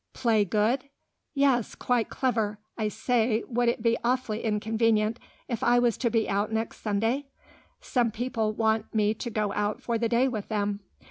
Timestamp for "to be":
5.97-6.27